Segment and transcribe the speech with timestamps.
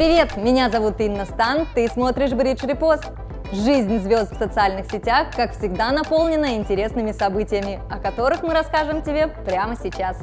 [0.00, 3.04] Привет, меня зовут Инна Стан, ты смотришь Бридж Репост.
[3.52, 9.28] Жизнь звезд в социальных сетях, как всегда, наполнена интересными событиями, о которых мы расскажем тебе
[9.28, 10.16] прямо сейчас.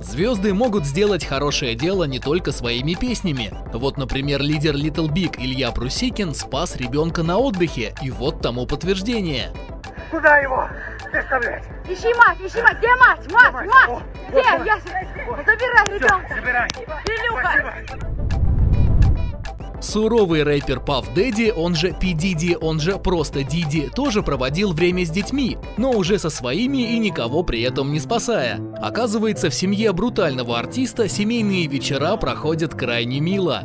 [0.00, 3.52] Звезды могут сделать хорошее дело не только своими песнями.
[3.72, 9.52] Вот, например, лидер Little Big Илья Прусикин спас ребенка на отдыхе, и вот тому подтверждение.
[10.10, 10.66] Куда его
[11.12, 11.62] доставлять?
[11.88, 13.32] Ищи мать, ищи мать, где мать?
[13.32, 13.88] Мать, Мать, мать!
[13.90, 14.40] о, Где?
[14.66, 16.34] Я забирай ребенка!
[16.34, 16.68] забирай.
[17.30, 18.10] Спасибо.
[19.80, 22.12] Суровый рэпер Puff Daddy, он же P.
[22.12, 26.98] Diddy, он же просто Диди, тоже проводил время с детьми, но уже со своими и
[26.98, 28.60] никого при этом не спасая.
[28.76, 33.64] Оказывается, в семье брутального артиста семейные вечера проходят крайне мило.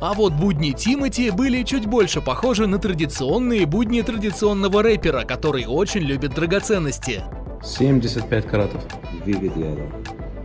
[0.00, 6.02] А вот будни Тимати были чуть больше похожи на традиционные будни традиционного рэпера, который очень
[6.02, 7.24] любит драгоценности.
[7.64, 8.84] 75 каратов.
[9.26, 9.90] Yellow.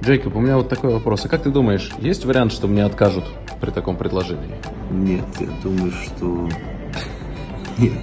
[0.03, 1.25] Джейкоб, у меня вот такой вопрос.
[1.25, 3.25] А как ты думаешь, есть вариант, что мне откажут
[3.61, 4.55] при таком предложении?
[4.89, 6.49] Нет, я думаю, что...
[7.77, 7.93] Нет.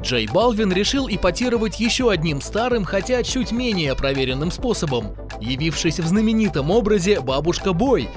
[0.00, 5.08] Джей Балвин решил ипотировать еще одним старым, хотя чуть менее проверенным способом,
[5.40, 8.08] явившись в знаменитом образе «Бабушка Бой».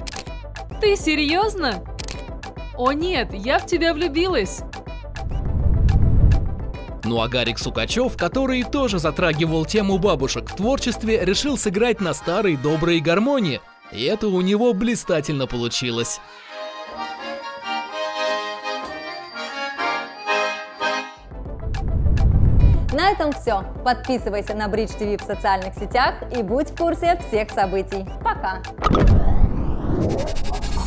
[0.83, 1.81] Ты серьезно?
[2.75, 4.63] О нет, я в тебя влюбилась.
[7.05, 12.57] Ну а Гарик Сукачев, который тоже затрагивал тему бабушек в творчестве, решил сыграть на старой
[12.57, 13.61] доброй гармонии.
[13.93, 16.19] И это у него блистательно получилось.
[22.91, 23.63] На этом все.
[23.85, 28.05] Подписывайся на Бридж ТВ в социальных сетях и будь в курсе всех событий.
[28.21, 28.61] Пока!
[29.95, 30.07] Oh,
[30.49, 30.82] my God.